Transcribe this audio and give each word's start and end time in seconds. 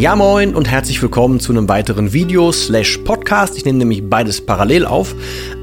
Ja 0.00 0.16
moin 0.16 0.54
und 0.54 0.66
herzlich 0.66 1.02
willkommen 1.02 1.40
zu 1.40 1.52
einem 1.52 1.68
weiteren 1.68 2.14
Video 2.14 2.52
slash 2.52 2.96
Podcast. 3.04 3.58
Ich 3.58 3.66
nehme 3.66 3.80
nämlich 3.80 4.08
beides 4.08 4.40
parallel 4.40 4.86
auf. 4.86 5.14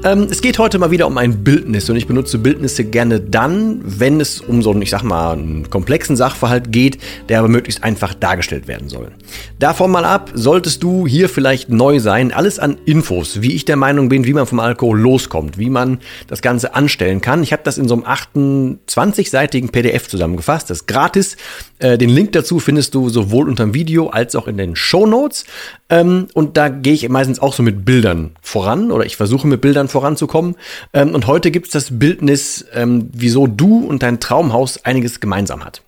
Ähm, 0.04 0.28
es 0.30 0.40
geht 0.40 0.60
heute 0.60 0.78
mal 0.78 0.92
wieder 0.92 1.08
um 1.08 1.18
ein 1.18 1.42
Bildnis 1.42 1.90
und 1.90 1.96
ich 1.96 2.06
benutze 2.06 2.38
Bildnisse 2.38 2.84
gerne 2.84 3.18
dann, 3.18 3.80
wenn 3.82 4.20
es 4.20 4.40
um 4.40 4.62
so 4.62 4.70
einen, 4.70 4.80
ich 4.80 4.90
sag 4.90 5.02
mal, 5.02 5.32
einen 5.32 5.68
komplexen 5.70 6.14
Sachverhalt 6.14 6.70
geht, 6.70 6.98
der 7.28 7.40
aber 7.40 7.48
möglichst 7.48 7.82
einfach 7.82 8.14
dargestellt 8.14 8.68
werden 8.68 8.88
soll. 8.88 9.10
Davon 9.58 9.90
mal 9.90 10.04
ab, 10.04 10.30
solltest 10.34 10.84
du 10.84 11.08
hier 11.08 11.28
vielleicht 11.28 11.68
neu 11.68 11.98
sein, 11.98 12.30
alles 12.30 12.60
an 12.60 12.78
Infos, 12.84 13.42
wie 13.42 13.56
ich 13.56 13.64
der 13.64 13.74
Meinung 13.74 14.08
bin, 14.08 14.24
wie 14.24 14.34
man 14.34 14.46
vom 14.46 14.60
Alkohol 14.60 15.00
loskommt, 15.00 15.58
wie 15.58 15.68
man 15.68 15.98
das 16.28 16.42
Ganze 16.42 16.76
anstellen 16.76 17.20
kann. 17.20 17.42
Ich 17.42 17.52
habe 17.52 17.64
das 17.64 17.76
in 17.76 17.88
so 17.88 17.94
einem 17.94 18.04
28-seitigen 18.04 19.70
PDF 19.70 20.06
zusammengefasst, 20.06 20.70
das 20.70 20.82
ist 20.82 20.86
gratis. 20.86 21.36
Äh, 21.80 21.98
den 21.98 22.10
Link 22.10 22.30
dazu 22.32 22.60
findest 22.60 22.94
du 22.94 23.08
sowohl 23.08 23.48
unter 23.48 23.64
dem 23.64 23.74
Video 23.74 24.10
als 24.10 24.27
auch 24.36 24.48
in 24.48 24.56
den 24.56 24.76
Show 24.76 25.06
Notes. 25.06 25.44
Ähm, 25.88 26.28
und 26.34 26.56
da 26.56 26.68
gehe 26.68 26.94
ich 26.94 27.08
meistens 27.08 27.40
auch 27.40 27.52
so 27.52 27.62
mit 27.62 27.84
Bildern 27.84 28.32
voran 28.40 28.90
oder 28.90 29.04
ich 29.04 29.16
versuche 29.16 29.46
mit 29.46 29.60
Bildern 29.60 29.88
voranzukommen. 29.88 30.56
Ähm, 30.92 31.14
und 31.14 31.26
heute 31.26 31.50
gibt 31.50 31.66
es 31.66 31.72
das 31.72 31.98
Bildnis, 31.98 32.64
ähm, 32.72 33.08
wieso 33.12 33.46
du 33.46 33.84
und 33.86 34.02
dein 34.02 34.20
Traumhaus 34.20 34.84
einiges 34.84 35.20
gemeinsam 35.20 35.64
hat. 35.64 35.82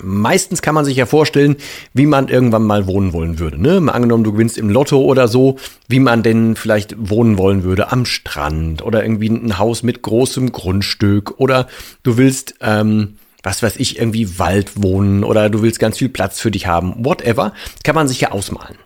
Meistens 0.00 0.62
kann 0.62 0.74
man 0.74 0.86
sich 0.86 0.96
ja 0.96 1.04
vorstellen, 1.04 1.56
wie 1.92 2.06
man 2.06 2.28
irgendwann 2.28 2.62
mal 2.62 2.86
wohnen 2.86 3.12
wollen 3.12 3.38
würde. 3.38 3.60
Ne? 3.60 3.78
Mal 3.78 3.92
angenommen, 3.92 4.24
du 4.24 4.32
gewinnst 4.32 4.56
im 4.56 4.70
Lotto 4.70 5.02
oder 5.02 5.28
so, 5.28 5.58
wie 5.86 6.00
man 6.00 6.22
denn 6.22 6.56
vielleicht 6.56 6.94
wohnen 6.98 7.36
wollen 7.36 7.62
würde 7.62 7.92
am 7.92 8.06
Strand 8.06 8.82
oder 8.82 9.02
irgendwie 9.02 9.28
ein 9.28 9.58
Haus 9.58 9.82
mit 9.82 10.00
großem 10.00 10.50
Grundstück 10.50 11.34
oder 11.38 11.66
du 12.04 12.16
willst 12.16 12.54
ähm, 12.62 13.18
was 13.42 13.62
weiß 13.62 13.76
ich, 13.76 13.98
irgendwie 13.98 14.38
Wald 14.38 14.82
wohnen 14.82 15.24
oder 15.24 15.50
du 15.50 15.62
willst 15.62 15.78
ganz 15.78 15.98
viel 15.98 16.08
Platz 16.08 16.40
für 16.40 16.50
dich 16.50 16.66
haben, 16.66 17.04
whatever, 17.04 17.52
kann 17.82 17.94
man 17.94 18.08
sich 18.08 18.20
ja 18.20 18.30
ausmalen. 18.30 18.76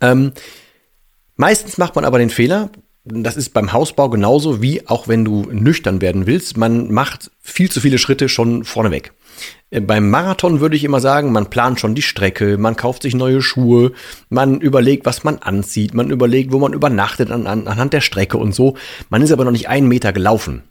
Ähm, 0.00 0.32
meistens 1.36 1.78
macht 1.78 1.94
man 1.94 2.04
aber 2.04 2.18
den 2.18 2.30
Fehler, 2.30 2.70
das 3.04 3.36
ist 3.36 3.50
beim 3.50 3.72
Hausbau 3.72 4.08
genauso 4.08 4.62
wie 4.62 4.86
auch 4.86 5.08
wenn 5.08 5.24
du 5.24 5.48
nüchtern 5.50 6.00
werden 6.00 6.26
willst, 6.26 6.56
man 6.56 6.92
macht 6.92 7.30
viel 7.40 7.70
zu 7.70 7.80
viele 7.80 7.98
Schritte 7.98 8.28
schon 8.28 8.64
vorneweg. 8.64 9.12
Äh, 9.70 9.80
beim 9.80 10.08
Marathon 10.10 10.60
würde 10.60 10.76
ich 10.76 10.84
immer 10.84 11.00
sagen, 11.00 11.32
man 11.32 11.50
plant 11.50 11.80
schon 11.80 11.94
die 11.94 12.02
Strecke, 12.02 12.58
man 12.58 12.76
kauft 12.76 13.02
sich 13.02 13.14
neue 13.14 13.42
Schuhe, 13.42 13.92
man 14.28 14.60
überlegt, 14.60 15.04
was 15.04 15.24
man 15.24 15.38
anzieht, 15.38 15.94
man 15.94 16.10
überlegt, 16.10 16.52
wo 16.52 16.58
man 16.58 16.72
übernachtet 16.72 17.30
an, 17.30 17.46
an, 17.46 17.66
anhand 17.66 17.92
der 17.92 18.00
Strecke 18.00 18.38
und 18.38 18.54
so. 18.54 18.76
Man 19.10 19.22
ist 19.22 19.32
aber 19.32 19.44
noch 19.44 19.52
nicht 19.52 19.68
einen 19.68 19.88
Meter 19.88 20.12
gelaufen. 20.12 20.62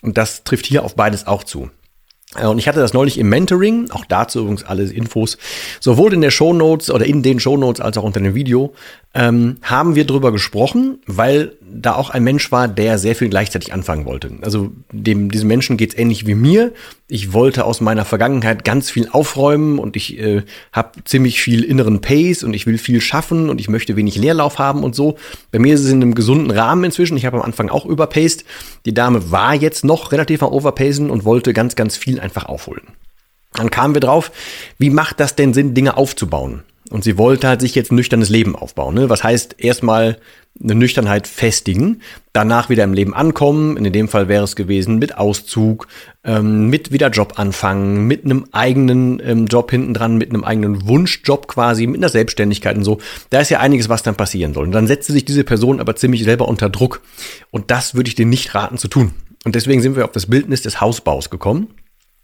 Und 0.00 0.16
das 0.16 0.44
trifft 0.44 0.66
hier 0.66 0.84
auf 0.84 0.94
beides 0.94 1.26
auch 1.26 1.44
zu. 1.44 1.70
Äh, 2.36 2.46
und 2.46 2.58
ich 2.58 2.68
hatte 2.68 2.80
das 2.80 2.92
neulich 2.92 3.18
im 3.18 3.28
Mentoring, 3.28 3.90
auch 3.90 4.04
dazu 4.04 4.40
übrigens 4.40 4.64
alle 4.64 4.84
Infos, 4.84 5.38
sowohl 5.80 6.12
in 6.12 6.20
der 6.20 6.30
Show 6.30 6.52
Notes 6.52 6.90
oder 6.90 7.06
in 7.06 7.22
den 7.22 7.40
Show 7.40 7.56
Notes 7.56 7.80
als 7.80 7.96
auch 7.98 8.02
unter 8.02 8.20
dem 8.20 8.34
Video, 8.34 8.74
ähm, 9.18 9.56
haben 9.62 9.96
wir 9.96 10.06
drüber 10.06 10.30
gesprochen, 10.30 11.00
weil 11.06 11.56
da 11.60 11.96
auch 11.96 12.10
ein 12.10 12.22
Mensch 12.22 12.52
war, 12.52 12.68
der 12.68 12.98
sehr 12.98 13.16
viel 13.16 13.28
gleichzeitig 13.28 13.72
anfangen 13.72 14.04
wollte. 14.04 14.30
Also 14.42 14.70
dem, 14.92 15.28
diesem 15.28 15.48
Menschen 15.48 15.76
geht's 15.76 15.98
ähnlich 15.98 16.28
wie 16.28 16.36
mir. 16.36 16.72
Ich 17.08 17.32
wollte 17.32 17.64
aus 17.64 17.80
meiner 17.80 18.04
Vergangenheit 18.04 18.64
ganz 18.64 18.92
viel 18.92 19.08
aufräumen 19.10 19.80
und 19.80 19.96
ich 19.96 20.20
äh, 20.20 20.44
habe 20.72 21.02
ziemlich 21.04 21.42
viel 21.42 21.64
inneren 21.64 22.00
Pace 22.00 22.44
und 22.44 22.54
ich 22.54 22.66
will 22.66 22.78
viel 22.78 23.00
schaffen 23.00 23.50
und 23.50 23.60
ich 23.60 23.68
möchte 23.68 23.96
wenig 23.96 24.14
Leerlauf 24.14 24.60
haben 24.60 24.84
und 24.84 24.94
so. 24.94 25.16
Bei 25.50 25.58
mir 25.58 25.74
ist 25.74 25.80
es 25.80 25.90
in 25.90 26.00
einem 26.00 26.14
gesunden 26.14 26.52
Rahmen 26.52 26.84
inzwischen. 26.84 27.16
Ich 27.16 27.26
habe 27.26 27.38
am 27.38 27.42
Anfang 27.42 27.70
auch 27.70 27.86
überpaced. 27.86 28.44
Die 28.86 28.94
Dame 28.94 29.32
war 29.32 29.52
jetzt 29.52 29.84
noch 29.84 30.12
relativ 30.12 30.44
am 30.44 30.52
Overpacen 30.52 31.10
und 31.10 31.24
wollte 31.24 31.52
ganz, 31.52 31.74
ganz 31.74 31.96
viel 31.96 32.20
einfach 32.20 32.46
aufholen. 32.46 32.82
Dann 33.54 33.70
kamen 33.70 33.94
wir 33.94 34.00
drauf, 34.00 34.30
wie 34.78 34.90
macht 34.90 35.18
das 35.18 35.34
denn 35.34 35.54
Sinn, 35.54 35.74
Dinge 35.74 35.96
aufzubauen? 35.96 36.62
Und 36.90 37.04
sie 37.04 37.18
wollte 37.18 37.48
halt 37.48 37.60
sich 37.60 37.74
jetzt 37.74 37.92
ein 37.92 37.96
nüchternes 37.96 38.30
Leben 38.30 38.56
aufbauen. 38.56 38.94
Ne? 38.94 39.10
Was 39.10 39.22
heißt 39.22 39.56
erstmal 39.58 40.18
eine 40.62 40.74
Nüchternheit 40.74 41.28
festigen, 41.28 42.00
danach 42.32 42.68
wieder 42.68 42.82
im 42.84 42.92
Leben 42.92 43.14
ankommen. 43.14 43.76
In 43.76 43.92
dem 43.92 44.08
Fall 44.08 44.28
wäre 44.28 44.42
es 44.42 44.56
gewesen 44.56 44.98
mit 44.98 45.16
Auszug, 45.16 45.86
ähm, 46.24 46.68
mit 46.68 46.90
wieder 46.92 47.10
Job 47.10 47.34
anfangen, 47.36 48.06
mit 48.06 48.24
einem 48.24 48.46
eigenen 48.50 49.22
ähm, 49.24 49.46
Job 49.46 49.70
hinten 49.70 49.94
dran, 49.94 50.16
mit 50.16 50.30
einem 50.30 50.44
eigenen 50.44 50.88
Wunschjob 50.88 51.46
quasi, 51.46 51.86
mit 51.86 51.98
einer 51.98 52.08
Selbstständigkeit 52.08 52.76
und 52.76 52.84
so. 52.84 52.98
Da 53.30 53.40
ist 53.40 53.50
ja 53.50 53.60
einiges, 53.60 53.88
was 53.88 54.02
dann 54.02 54.16
passieren 54.16 54.52
soll. 54.52 54.64
Und 54.64 54.72
dann 54.72 54.88
setzte 54.88 55.12
sich 55.12 55.24
diese 55.24 55.44
Person 55.44 55.80
aber 55.80 55.94
ziemlich 55.94 56.24
selber 56.24 56.48
unter 56.48 56.70
Druck. 56.70 57.02
Und 57.50 57.70
das 57.70 57.94
würde 57.94 58.08
ich 58.08 58.16
dir 58.16 58.26
nicht 58.26 58.54
raten 58.54 58.78
zu 58.78 58.88
tun. 58.88 59.12
Und 59.44 59.54
deswegen 59.54 59.80
sind 59.80 59.94
wir 59.94 60.04
auf 60.04 60.12
das 60.12 60.26
Bildnis 60.26 60.62
des 60.62 60.80
Hausbaus 60.80 61.30
gekommen. 61.30 61.68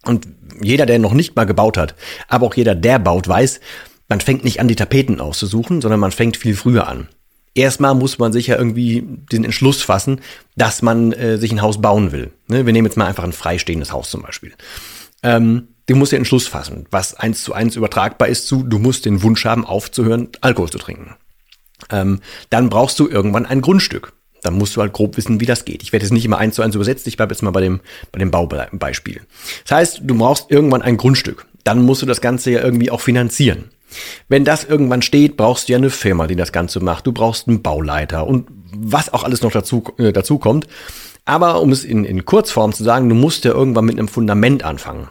Und 0.04 0.26
jeder, 0.60 0.86
der 0.86 0.98
noch 0.98 1.14
nicht 1.14 1.36
mal 1.36 1.44
gebaut 1.44 1.78
hat, 1.78 1.94
aber 2.28 2.46
auch 2.46 2.54
jeder, 2.54 2.74
der 2.74 2.98
baut, 2.98 3.26
weiß, 3.26 3.60
man 4.08 4.20
fängt 4.20 4.44
nicht 4.44 4.60
an, 4.60 4.68
die 4.68 4.76
Tapeten 4.76 5.20
auszusuchen, 5.20 5.80
sondern 5.80 6.00
man 6.00 6.12
fängt 6.12 6.36
viel 6.36 6.56
früher 6.56 6.88
an. 6.88 7.08
Erstmal 7.54 7.94
muss 7.94 8.18
man 8.18 8.32
sich 8.32 8.48
ja 8.48 8.56
irgendwie 8.56 9.04
den 9.30 9.44
Entschluss 9.44 9.82
fassen, 9.82 10.20
dass 10.56 10.82
man 10.82 11.12
äh, 11.12 11.38
sich 11.38 11.52
ein 11.52 11.62
Haus 11.62 11.80
bauen 11.80 12.10
will. 12.10 12.32
Ne? 12.48 12.66
Wir 12.66 12.72
nehmen 12.72 12.86
jetzt 12.86 12.96
mal 12.96 13.06
einfach 13.06 13.22
ein 13.22 13.32
freistehendes 13.32 13.92
Haus 13.92 14.10
zum 14.10 14.22
Beispiel. 14.22 14.52
Ähm, 15.22 15.68
du 15.86 15.94
musst 15.94 16.12
den 16.12 16.18
Entschluss 16.18 16.48
fassen, 16.48 16.86
was 16.90 17.14
eins 17.14 17.44
zu 17.44 17.52
eins 17.52 17.76
übertragbar 17.76 18.28
ist 18.28 18.48
zu, 18.48 18.64
du 18.64 18.78
musst 18.78 19.04
den 19.04 19.22
Wunsch 19.22 19.44
haben, 19.44 19.64
aufzuhören, 19.64 20.30
Alkohol 20.40 20.70
zu 20.70 20.78
trinken. 20.78 21.14
Ähm, 21.90 22.20
dann 22.50 22.70
brauchst 22.70 22.98
du 22.98 23.08
irgendwann 23.08 23.46
ein 23.46 23.60
Grundstück. 23.60 24.14
Dann 24.42 24.58
musst 24.58 24.76
du 24.76 24.80
halt 24.80 24.92
grob 24.92 25.16
wissen, 25.16 25.40
wie 25.40 25.46
das 25.46 25.64
geht. 25.64 25.82
Ich 25.82 25.92
werde 25.92 26.04
jetzt 26.04 26.12
nicht 26.12 26.24
immer 26.24 26.38
eins 26.38 26.56
zu 26.56 26.62
eins 26.62 26.74
übersetzt, 26.74 27.06
ich 27.06 27.16
bleibe 27.16 27.32
jetzt 27.32 27.42
mal 27.42 27.50
bei 27.50 27.62
dem, 27.62 27.80
bei 28.12 28.18
dem 28.18 28.30
Baubeispiel. 28.30 29.22
Das 29.62 29.76
heißt, 29.76 30.00
du 30.02 30.18
brauchst 30.18 30.50
irgendwann 30.50 30.82
ein 30.82 30.96
Grundstück. 30.96 31.46
Dann 31.62 31.82
musst 31.82 32.02
du 32.02 32.06
das 32.06 32.20
Ganze 32.20 32.50
ja 32.50 32.60
irgendwie 32.60 32.90
auch 32.90 33.00
finanzieren. 33.00 33.70
Wenn 34.28 34.44
das 34.44 34.64
irgendwann 34.64 35.02
steht, 35.02 35.36
brauchst 35.36 35.68
du 35.68 35.72
ja 35.72 35.78
eine 35.78 35.90
Firma, 35.90 36.26
die 36.26 36.36
das 36.36 36.52
Ganze 36.52 36.80
macht. 36.80 37.06
Du 37.06 37.12
brauchst 37.12 37.48
einen 37.48 37.62
Bauleiter 37.62 38.26
und 38.26 38.48
was 38.76 39.12
auch 39.12 39.24
alles 39.24 39.42
noch 39.42 39.52
dazu, 39.52 39.84
äh, 39.98 40.12
dazu 40.12 40.38
kommt. 40.38 40.66
Aber 41.24 41.62
um 41.62 41.72
es 41.72 41.84
in, 41.84 42.04
in 42.04 42.24
Kurzform 42.24 42.72
zu 42.72 42.84
sagen, 42.84 43.08
du 43.08 43.14
musst 43.14 43.44
ja 43.44 43.52
irgendwann 43.52 43.86
mit 43.86 43.98
einem 43.98 44.08
Fundament 44.08 44.62
anfangen. 44.62 45.08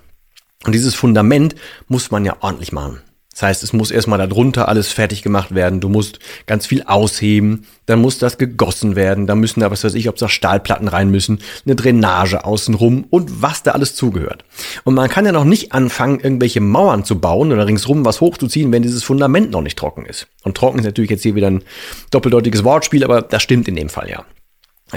Und 0.66 0.74
dieses 0.74 0.96
Fundament 0.96 1.56
muss 1.88 2.12
man 2.12 2.24
ja 2.24 2.38
ordentlich 2.42 2.72
machen. 2.72 3.02
Das 3.34 3.42
heißt, 3.42 3.64
es 3.64 3.74
muss 3.74 3.90
erstmal 3.90 4.20
darunter 4.20 4.68
alles 4.70 4.92
fertig 4.92 5.24
gemacht 5.24 5.56
werden. 5.56 5.80
Du 5.80 5.90
musst 5.90 6.20
ganz 6.46 6.68
viel 6.68 6.84
ausheben. 6.84 7.66
Dann 7.88 8.00
muss 8.00 8.20
das 8.20 8.38
gegossen 8.38 8.96
werden. 8.96 9.26
Da 9.26 9.34
müssen 9.36 9.60
da, 9.60 9.72
was 9.72 9.84
weiß 9.84 9.96
ich, 9.96 10.08
ob 10.08 10.16
da 10.18 10.30
Stahlplatten 10.30 10.88
rein 10.88 11.10
müssen, 11.10 11.40
eine 11.66 11.76
Drainage 11.76 12.46
außenrum 12.46 13.06
und 13.10 13.42
was 13.42 13.64
da 13.64 13.72
alles 13.72 13.96
zugehört. 13.96 14.46
Und 14.84 14.94
man 14.94 15.10
kann 15.10 15.26
ja 15.26 15.32
noch 15.32 15.46
nicht 15.46 15.74
anfangen, 15.74 16.20
irgendwelche 16.20 16.62
Mauern 16.62 17.04
zu 17.04 17.20
bauen 17.20 17.52
oder 17.52 17.66
ringsrum 17.66 18.06
was 18.06 18.22
hochzuziehen, 18.22 18.72
wenn 18.72 18.84
dieses 18.84 19.04
Fundament 19.04 19.52
noch 19.52 19.62
nicht 19.62 19.78
trocken 19.78 20.06
ist. 20.06 20.28
Und 20.44 20.56
trocken 20.56 20.80
ist 20.80 20.86
natürlich 20.86 21.12
jetzt 21.12 21.24
hier 21.24 21.36
wieder 21.36 21.50
ein 21.50 21.64
doppeldeutiges 22.12 22.64
Wortspiel, 22.64 23.04
aber 23.04 23.24
das 23.24 23.42
stimmt 23.42 23.68
in 23.68 23.76
dem 23.76 23.90
Fall 23.90 24.10
ja. 24.10 24.24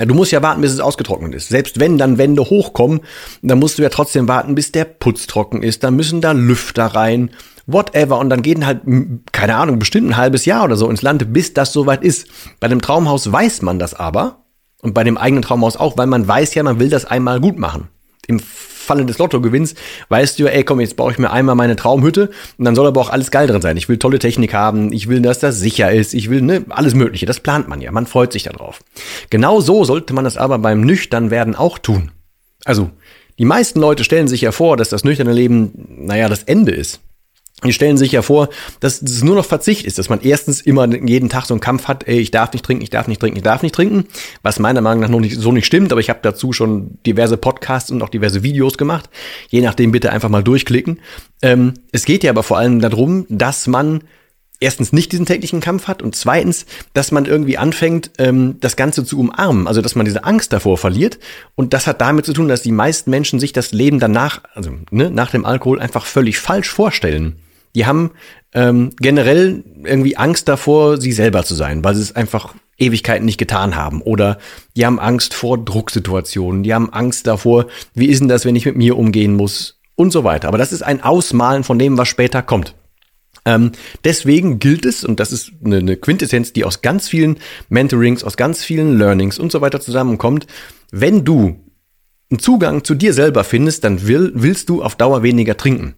Du 0.05 0.14
musst 0.14 0.31
ja 0.31 0.43
warten, 0.43 0.60
bis 0.60 0.72
es 0.72 0.81
ausgetrocknet 0.81 1.34
ist. 1.34 1.49
Selbst 1.49 1.81
wenn 1.81 1.96
dann 1.96 2.19
Wände 2.19 2.43
hochkommen, 2.43 3.00
dann 3.40 3.58
musst 3.58 3.78
du 3.78 3.82
ja 3.82 3.88
trotzdem 3.88 4.28
warten, 4.28 4.55
bis 4.55 4.70
der 4.70 4.84
Putz 4.84 5.26
trocken 5.26 5.62
ist. 5.62 5.84
Dann 5.84 5.96
müssen 5.96 6.20
da 6.20 6.32
Lüfter 6.32 6.84
rein 6.87 7.31
whatever. 7.66 8.18
Und 8.18 8.30
dann 8.30 8.42
gehen 8.42 8.66
halt, 8.66 8.82
keine 9.32 9.56
Ahnung, 9.56 9.78
bestimmt 9.78 10.10
ein 10.10 10.16
halbes 10.16 10.44
Jahr 10.44 10.64
oder 10.64 10.76
so 10.76 10.88
ins 10.88 11.02
Land, 11.02 11.32
bis 11.32 11.54
das 11.54 11.72
soweit 11.72 12.02
ist. 12.02 12.28
Bei 12.60 12.68
dem 12.68 12.80
Traumhaus 12.80 13.30
weiß 13.30 13.62
man 13.62 13.78
das 13.78 13.94
aber. 13.94 14.44
Und 14.82 14.94
bei 14.94 15.04
dem 15.04 15.18
eigenen 15.18 15.42
Traumhaus 15.42 15.76
auch, 15.76 15.96
weil 15.98 16.06
man 16.06 16.28
weiß 16.28 16.54
ja, 16.54 16.62
man 16.62 16.78
will 16.78 16.90
das 16.90 17.04
einmal 17.04 17.40
gut 17.40 17.58
machen. 17.58 17.88
Im 18.28 18.40
Falle 18.40 19.04
des 19.04 19.18
Lottogewinns, 19.18 19.74
weißt 20.08 20.38
du, 20.38 20.46
ey, 20.46 20.62
komm, 20.62 20.80
jetzt 20.80 20.96
baue 20.96 21.10
ich 21.10 21.18
mir 21.18 21.30
einmal 21.30 21.56
meine 21.56 21.76
Traumhütte 21.76 22.30
und 22.56 22.64
dann 22.64 22.76
soll 22.76 22.86
aber 22.86 23.00
auch 23.00 23.10
alles 23.10 23.30
geil 23.30 23.48
drin 23.48 23.60
sein. 23.60 23.76
Ich 23.76 23.88
will 23.88 23.98
tolle 23.98 24.19
Technik 24.19 24.54
haben, 24.54 24.92
ich 24.92 25.08
will, 25.08 25.20
dass 25.20 25.40
das 25.40 25.58
sicher 25.58 25.90
ist, 25.92 26.14
ich 26.14 26.30
will, 26.30 26.40
ne, 26.40 26.64
alles 26.69 26.94
Mögliche. 26.94 27.26
Das 27.26 27.40
plant 27.40 27.69
man 27.69 27.80
ja, 27.80 27.90
man 27.90 28.06
freut 28.06 28.32
sich 28.32 28.44
darauf. 28.44 28.80
Genau 29.28 29.60
so 29.60 29.84
sollte 29.84 30.14
man 30.14 30.24
das 30.24 30.36
aber 30.36 30.58
beim 30.58 30.82
nüchtern 30.82 31.30
werden 31.30 31.56
auch 31.56 31.78
tun. 31.78 32.12
Also, 32.64 32.90
die 33.38 33.44
meisten 33.44 33.80
Leute 33.80 34.04
stellen 34.04 34.28
sich 34.28 34.40
ja 34.40 34.52
vor, 34.52 34.76
dass 34.76 34.88
das 34.88 35.04
nüchterne 35.04 35.32
Leben, 35.32 35.72
naja, 35.88 36.28
das 36.28 36.44
Ende 36.44 36.72
ist. 36.72 37.00
Die 37.64 37.73
stellen 37.73 37.97
sich 37.97 38.12
ja 38.12 38.20
vor, 38.20 38.50
dass 38.81 39.00
es 39.00 39.25
nur 39.25 39.35
noch 39.35 39.47
Verzicht 39.47 39.87
ist, 39.87 39.99
dass 39.99 40.11
man 40.11 40.20
erstens 40.20 40.61
immer 40.61 40.87
jeden 40.94 41.31
Tag 41.31 41.47
so 41.47 41.55
einen 41.55 41.62
Kampf 41.62 41.88
hat, 41.88 42.06
ey, 42.06 42.19
ich 42.19 42.31
darf 42.31 42.53
nicht 42.53 42.67
trinken, 42.67 42.82
ich 42.82 42.91
darf 42.91 43.08
nicht 43.08 43.19
trinken, 43.19 43.38
ich 43.38 43.43
darf 43.43 43.62
nicht 43.62 43.75
trinken, 43.75 44.05
was 44.43 44.58
meiner 44.58 44.82
Meinung 44.82 45.00
nach 45.00 45.08
noch 45.08 45.20
nicht, 45.20 45.38
so 45.38 45.53
nicht 45.53 45.64
stimmt, 45.64 45.91
aber 45.91 46.00
ich 46.03 46.11
habe 46.11 46.19
dazu 46.20 46.53
schon 46.53 46.99
diverse 47.06 47.38
Podcasts 47.38 47.91
und 47.91 48.03
auch 48.03 48.11
diverse 48.11 48.43
Videos 48.43 48.76
gemacht. 48.76 49.08
Je 49.49 49.62
nachdem 49.62 49.91
bitte 49.91 50.12
einfach 50.12 50.29
mal 50.29 50.43
durchklicken. 50.43 51.00
Ähm, 51.41 51.73
es 51.93 52.05
geht 52.05 52.25
ja 52.25 52.31
aber 52.31 52.43
vor 52.43 52.58
allem 52.58 52.81
darum, 52.81 53.25
dass 53.31 53.67
man 53.67 54.03
erstens 54.61 54.93
nicht 54.93 55.12
diesen 55.12 55.25
täglichen 55.25 55.61
Kampf 55.61 55.88
hat 55.88 56.03
und 56.03 56.14
zweitens, 56.14 56.67
dass 56.93 57.11
man 57.11 57.25
irgendwie 57.25 57.56
anfängt, 57.56 58.11
ähm, 58.19 58.56
das 58.61 58.76
Ganze 58.76 59.03
zu 59.03 59.19
umarmen, 59.19 59.67
also 59.67 59.81
dass 59.81 59.94
man 59.94 60.05
diese 60.05 60.25
Angst 60.25 60.53
davor 60.53 60.76
verliert. 60.76 61.19
Und 61.55 61.73
das 61.73 61.87
hat 61.87 62.03
damit 62.03 62.26
zu 62.26 62.35
tun, 62.35 62.49
dass 62.49 62.61
die 62.61 62.73
meisten 62.73 63.08
Menschen 63.08 63.41
sich 63.41 63.55
das 63.55 63.73
Leben 63.73 63.99
danach, 63.99 64.43
also 64.55 64.73
ne, 64.91 65.11
nach 65.11 65.31
dem 65.31 65.47
Alkohol 65.47 65.81
einfach 65.81 66.05
völlig 66.05 66.38
falsch 66.38 66.69
vorstellen. 66.69 67.37
Die 67.76 67.84
haben 67.84 68.12
ähm, 68.55 68.90
generell 68.96 69.62
irgendwie 69.84 70.17
Angst 70.17 70.49
davor, 70.49 70.99
sie 70.99 71.12
selber 71.12 71.44
zu 71.44 71.55
sein, 71.55 71.84
weil 71.84 71.94
sie 71.94 72.00
es 72.00 72.17
einfach 72.17 72.55
Ewigkeiten 72.78 73.26
nicht 73.26 73.37
getan 73.37 73.76
haben. 73.76 74.00
Oder 74.00 74.38
die 74.75 74.87
haben 74.87 74.99
Angst 74.99 75.34
vor 75.34 75.62
Drucksituationen, 75.62 76.62
die 76.62 76.73
haben 76.73 76.90
Angst 76.90 77.26
davor, 77.26 77.67
wie 77.93 78.06
ist 78.06 78.20
denn 78.20 78.28
das, 78.28 78.46
wenn 78.46 78.56
ich 78.56 78.64
mit 78.64 78.76
mir 78.76 78.96
umgehen 78.96 79.34
muss 79.34 79.78
und 79.94 80.11
so 80.11 80.25
weiter. 80.25 80.49
Aber 80.49 80.56
das 80.56 80.73
ist 80.73 80.82
ein 80.82 81.02
Ausmalen 81.02 81.64
von 81.64 81.78
dem, 81.78 81.99
was 81.99 82.08
später 82.08 82.40
kommt. 82.40 82.75
Ähm, 83.44 83.73
deswegen 84.05 84.58
gilt 84.58 84.87
es, 84.87 85.05
und 85.05 85.20
das 85.20 85.31
ist 85.31 85.52
eine, 85.62 85.76
eine 85.76 85.96
Quintessenz, 85.99 86.55
die 86.55 86.64
aus 86.64 86.81
ganz 86.81 87.08
vielen 87.08 87.37
Mentorings, 87.69 88.25
aus 88.25 88.38
ganz 88.38 88.64
vielen 88.64 88.96
Learnings 88.96 89.38
und 89.38 89.52
so 89.52 89.61
weiter 89.61 89.82
zusammenkommt, 89.82 90.46
wenn 90.90 91.26
du 91.26 91.61
einen 92.31 92.40
Zugang 92.40 92.84
zu 92.84 92.94
dir 92.94 93.12
selber 93.12 93.44
findest, 93.44 93.84
dann 93.84 94.06
will, 94.06 94.32
willst 94.34 94.70
du 94.70 94.82
auf 94.82 94.96
Dauer 94.96 95.22
weniger 95.22 95.58
trinken. 95.58 95.94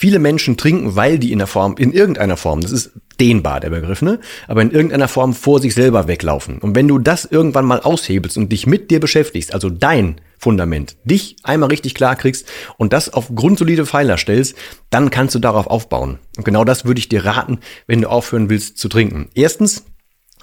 Viele 0.00 0.20
Menschen 0.20 0.56
trinken, 0.56 0.94
weil 0.94 1.18
die 1.18 1.32
in 1.32 1.38
der 1.38 1.48
Form, 1.48 1.74
in 1.76 1.92
irgendeiner 1.92 2.36
Form, 2.36 2.60
das 2.60 2.70
ist 2.70 2.92
dehnbar 3.18 3.58
der 3.58 3.70
Begriff, 3.70 4.00
ne? 4.00 4.20
Aber 4.46 4.62
in 4.62 4.70
irgendeiner 4.70 5.08
Form 5.08 5.34
vor 5.34 5.58
sich 5.58 5.74
selber 5.74 6.06
weglaufen. 6.06 6.58
Und 6.58 6.76
wenn 6.76 6.86
du 6.86 7.00
das 7.00 7.24
irgendwann 7.24 7.64
mal 7.64 7.80
aushebelst 7.80 8.38
und 8.38 8.52
dich 8.52 8.68
mit 8.68 8.92
dir 8.92 9.00
beschäftigst, 9.00 9.52
also 9.52 9.70
dein 9.70 10.20
Fundament, 10.38 10.94
dich 11.02 11.34
einmal 11.42 11.70
richtig 11.70 11.96
klar 11.96 12.14
kriegst 12.14 12.46
und 12.76 12.92
das 12.92 13.12
auf 13.12 13.34
grundsolide 13.34 13.86
Pfeiler 13.86 14.18
stellst, 14.18 14.54
dann 14.88 15.10
kannst 15.10 15.34
du 15.34 15.40
darauf 15.40 15.66
aufbauen. 15.66 16.20
Und 16.36 16.44
genau 16.44 16.62
das 16.62 16.84
würde 16.84 17.00
ich 17.00 17.08
dir 17.08 17.24
raten, 17.24 17.58
wenn 17.88 18.00
du 18.00 18.08
aufhören 18.08 18.50
willst 18.50 18.78
zu 18.78 18.88
trinken. 18.88 19.30
Erstens, 19.34 19.84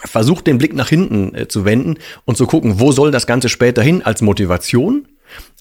versuch 0.03 0.41
den 0.41 0.57
Blick 0.57 0.73
nach 0.73 0.89
hinten 0.89 1.33
äh, 1.33 1.47
zu 1.47 1.63
wenden 1.63 1.95
und 2.25 2.35
zu 2.35 2.45
gucken, 2.45 2.81
wo 2.81 2.91
soll 2.91 3.09
das 3.09 3.25
Ganze 3.25 3.47
später 3.47 3.81
hin 3.81 4.01
als 4.01 4.21
Motivation. 4.21 5.07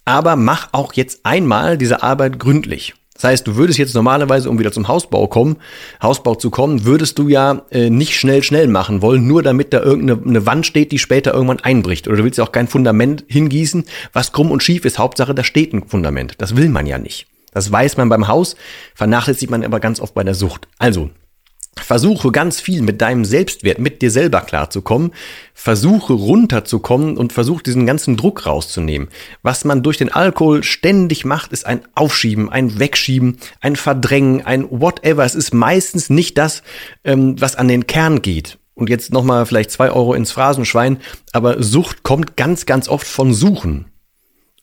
Aber 0.05 0.35
mach 0.35 0.70
auch 0.73 0.94
jetzt 0.94 1.20
einmal 1.23 1.79
diese 1.79 2.02
Arbeit 2.02 2.40
gründlich. 2.40 2.94
Das 3.14 3.25
heißt, 3.25 3.46
du 3.46 3.55
würdest 3.55 3.78
jetzt 3.78 3.94
normalerweise, 3.94 4.50
um 4.50 4.58
wieder 4.58 4.72
zum 4.72 4.88
Hausbau 4.88 5.28
kommen, 5.28 5.56
Hausbau 6.02 6.34
zu 6.34 6.50
kommen, 6.50 6.84
würdest 6.84 7.19
du 7.19 7.28
ja 7.28 7.62
äh, 7.70 7.88
nicht 7.88 8.19
schnell 8.19 8.43
schnell 8.43 8.66
machen 8.66 9.02
wollen, 9.02 9.26
nur 9.26 9.43
damit 9.43 9.72
da 9.72 9.81
irgendeine 9.81 10.46
Wand 10.46 10.66
steht, 10.66 10.90
die 10.90 10.99
später 10.99 11.32
irgendwann 11.32 11.61
einbricht. 11.61 12.08
Oder 12.08 12.19
du 12.19 12.25
willst 12.25 12.38
ja 12.38 12.44
auch 12.44 12.52
kein 12.52 12.66
Fundament 12.66 13.25
hingießen, 13.28 13.84
was 14.12 14.32
krumm 14.32 14.50
und 14.50 14.64
schief 14.64 14.84
ist. 14.84 14.99
Hauptsache, 14.99 15.34
da 15.34 15.44
steht 15.44 15.72
ein 15.72 15.87
Fundament. 15.87 16.34
Das 16.38 16.56
will 16.56 16.69
man 16.69 16.87
ja 16.87 16.99
nicht. 16.99 17.26
Das 17.52 17.70
weiß 17.70 17.96
man 17.96 18.08
beim 18.08 18.26
Haus, 18.26 18.56
vernachlässigt 18.96 19.50
man 19.50 19.64
aber 19.64 19.78
ganz 19.78 20.00
oft 20.00 20.14
bei 20.14 20.25
der 20.25 20.34
Sucht. 20.34 20.66
Also, 20.78 21.11
Versuche 21.81 22.31
ganz 22.31 22.61
viel 22.61 22.82
mit 22.82 23.00
deinem 23.00 23.25
Selbstwert, 23.25 23.79
mit 23.79 24.00
dir 24.03 24.11
selber 24.11 24.41
klarzukommen. 24.41 25.12
Versuche 25.53 26.12
runterzukommen 26.12 27.17
und 27.17 27.32
versuch 27.32 27.62
diesen 27.62 27.87
ganzen 27.87 28.17
Druck 28.17 28.47
rauszunehmen. 28.47 29.09
Was 29.43 29.65
man 29.65 29.82
durch 29.82 29.99
den 29.99 30.12
Alkohol 30.12 30.62
ständig 30.62 31.25
macht, 31.25 31.53
ist 31.53 31.67
ein 31.67 31.82
Aufschieben, 31.94 32.50
ein 32.50 32.79
Wegschieben, 32.79 33.38
ein 33.61 33.76
Verdrängen, 33.76 34.44
ein 34.44 34.71
whatever. 34.71 35.25
Es 35.25 35.35
ist 35.35 35.53
meistens 35.53 36.11
nicht 36.11 36.38
das, 36.38 36.62
ähm, 37.05 37.41
was 37.41 37.56
an 37.56 37.69
den 37.69 37.87
Kern 37.87 38.23
geht. 38.23 38.59
Und 38.75 38.91
jetzt 38.91 39.12
nochmal 39.12 39.47
vielleicht 39.47 39.71
zwei 39.71 39.91
Euro 39.91 40.15
ins 40.15 40.32
Phrasenschwein. 40.32 40.99
Aber 41.32 41.62
Sucht 41.62 42.03
kommt 42.03 42.37
ganz, 42.37 42.67
ganz 42.67 42.88
oft 42.88 43.06
von 43.06 43.32
Suchen. 43.32 43.87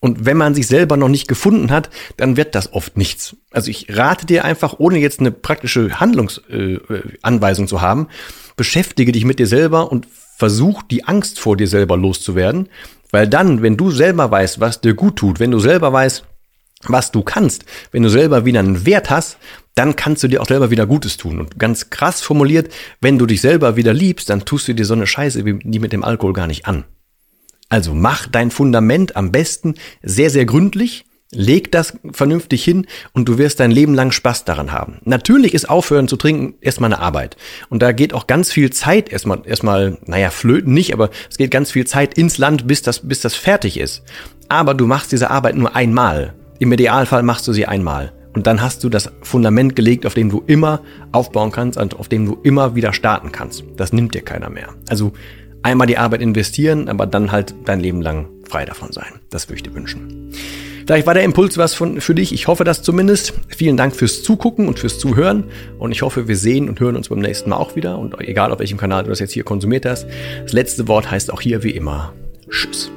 Und 0.02 0.26
wenn 0.26 0.36
man 0.36 0.56
sich 0.56 0.68
selber 0.68 0.98
noch 0.98 1.10
nicht 1.10 1.28
gefunden 1.28 1.70
hat, 1.70 1.92
dann 2.18 2.36
wird 2.36 2.56
das 2.56 2.74
oft 2.74 2.98
nichts. 2.98 3.38
Also 3.52 3.70
ich 3.70 3.86
rate 3.96 4.26
dir 4.26 4.44
einfach, 4.44 4.76
ohne 4.80 4.98
jetzt 4.98 5.20
eine 5.20 5.32
praktische 5.32 6.00
Handlungsanweisung 6.00 7.66
äh, 7.66 7.68
zu 7.68 7.82
haben, 7.82 8.08
beschäftige 8.58 9.12
dich 9.12 9.26
mit 9.26 9.38
dir 9.38 9.46
selber 9.46 9.92
und 9.92 10.08
versuch 10.38 10.82
die 10.82 11.06
Angst 11.06 11.40
vor 11.40 11.56
dir 11.56 11.68
selber 11.68 11.98
loszuwerden. 11.98 12.68
Weil 13.12 13.28
dann, 13.28 13.62
wenn 13.62 13.78
du 13.78 13.92
selber 13.92 14.32
weißt, 14.32 14.60
was 14.60 14.82
dir 14.82 14.96
gut 14.96 15.18
tut, 15.18 15.40
wenn 15.40 15.52
du 15.52 15.60
selber 15.60 15.94
weißt, 15.94 16.26
was 16.86 17.12
du 17.12 17.22
kannst, 17.22 17.66
wenn 17.92 18.02
du 18.02 18.10
selber 18.10 18.44
wieder 18.44 18.60
einen 18.60 18.88
Wert 18.88 19.12
hast, 19.12 19.38
dann 19.76 19.96
kannst 19.96 20.24
du 20.24 20.28
dir 20.28 20.42
auch 20.42 20.48
selber 20.48 20.72
wieder 20.72 20.88
Gutes 20.88 21.18
tun. 21.18 21.40
Und 21.40 21.60
ganz 21.60 21.92
krass 21.92 22.22
formuliert, 22.22 22.74
wenn 23.02 23.20
du 23.20 23.28
dich 23.28 23.42
selber 23.42 23.76
wieder 23.76 23.94
liebst, 23.94 24.32
dann 24.32 24.46
tust 24.46 24.68
du 24.68 24.74
dir 24.74 24.86
so 24.86 24.96
eine 24.96 25.06
Scheiße 25.06 25.46
wie 25.46 25.60
die 25.62 25.80
mit 25.80 25.94
dem 25.94 26.04
Alkohol 26.04 26.34
gar 26.34 26.48
nicht 26.48 26.66
an. 26.66 26.86
Also 27.72 27.94
mach 27.94 28.28
dein 28.28 28.52
Fundament 28.52 29.16
am 29.16 29.32
besten 29.32 29.76
sehr, 30.04 30.30
sehr 30.30 30.46
gründlich, 30.46 31.06
leg 31.32 31.72
das 31.72 31.98
vernünftig 32.12 32.66
hin 32.66 32.86
und 33.14 33.30
du 33.30 33.38
wirst 33.38 33.62
dein 33.62 33.72
Leben 33.72 33.94
lang 33.94 34.12
Spaß 34.12 34.44
daran 34.44 34.74
haben. 34.74 34.98
Natürlich 35.06 35.54
ist 35.54 35.70
aufhören 35.70 36.10
zu 36.10 36.18
trinken 36.18 36.56
erstmal 36.60 36.92
eine 36.92 37.02
Arbeit. 37.02 37.38
Und 37.70 37.82
da 37.82 37.94
geht 37.94 38.14
auch 38.14 38.28
ganz 38.28 38.52
viel 38.52 38.72
Zeit 38.72 39.10
erstmal, 39.10 39.44
erstmal, 39.46 39.98
naja, 40.06 40.32
flöten 40.32 40.74
nicht, 40.74 40.92
aber 40.92 41.12
es 41.30 41.38
geht 41.38 41.50
ganz 41.50 41.72
viel 41.72 41.88
Zeit 41.88 42.18
ins 42.18 42.38
Land, 42.38 42.68
bis 42.68 42.82
das, 42.82 43.08
bis 43.08 43.22
das 43.22 43.36
fertig 43.36 43.80
ist. 43.80 44.04
Aber 44.50 44.74
du 44.74 44.86
machst 44.86 45.14
diese 45.14 45.32
Arbeit 45.32 45.56
nur 45.56 45.74
einmal. 45.74 46.34
Im 46.60 46.74
Idealfall 46.74 47.24
machst 47.24 47.48
du 47.48 47.54
sie 47.54 47.68
einmal. 47.68 48.12
Und 48.34 48.48
dann 48.48 48.62
hast 48.62 48.84
du 48.84 48.90
das 48.90 49.12
Fundament 49.22 49.78
gelegt, 49.78 50.06
auf 50.06 50.14
dem 50.14 50.30
du 50.30 50.44
immer 50.46 50.82
aufbauen 51.14 51.52
kannst 51.52 51.78
und 51.78 51.98
auf 51.98 52.10
dem 52.10 52.26
du 52.26 52.38
immer 52.44 52.76
wieder 52.76 52.92
starten 52.92 53.32
kannst. 53.32 53.64
Das 53.78 53.94
nimmt 53.94 54.14
dir 54.14 54.22
keiner 54.22 54.50
mehr. 54.50 54.70
Also 54.90 55.14
einmal 55.64 55.88
die 55.88 55.98
Arbeit 55.98 56.22
investieren, 56.22 56.90
aber 56.90 57.08
dann 57.08 57.32
halt 57.32 57.54
dein 57.66 57.80
Leben 57.80 58.02
lang 58.02 58.28
frei 58.48 58.66
davon 58.66 58.92
sein. 58.92 59.20
Das 59.30 59.48
würde 59.48 59.58
ich 59.58 59.64
dir 59.64 59.74
wünschen. 59.74 60.32
Vielleicht 60.86 61.08
war 61.08 61.14
der 61.14 61.24
Impuls 61.24 61.58
was 61.58 61.74
für 61.74 62.16
dich. 62.16 62.34
Ich 62.34 62.48
hoffe 62.48 62.64
das 62.64 62.82
zumindest. 62.82 63.34
Vielen 63.48 63.78
Dank 63.78 63.96
fürs 63.96 64.24
Zugucken 64.24 64.68
und 64.68 64.80
fürs 64.80 65.00
Zuhören. 65.00 65.46
Und 65.80 65.92
ich 65.92 66.02
hoffe, 66.02 66.28
wir 66.28 66.36
sehen 66.36 66.68
und 66.68 66.80
hören 66.80 66.96
uns 66.96 67.10
beim 67.10 67.20
nächsten 67.20 67.52
Mal 67.52 67.58
auch 67.58 67.76
wieder. 67.76 67.98
Und 67.98 68.20
egal, 68.20 68.52
auf 68.52 68.60
welchem 68.60 68.78
Kanal 68.78 69.04
du 69.04 69.10
das 69.10 69.20
jetzt 69.20 69.32
hier 69.32 69.44
konsumiert 69.44 69.86
hast. 69.86 70.06
Das 70.44 70.54
letzte 70.54 70.88
Wort 70.88 71.10
heißt 71.10 71.32
auch 71.32 71.40
hier 71.40 71.64
wie 71.64 71.72
immer 71.72 72.14
Tschüss. 72.50 72.92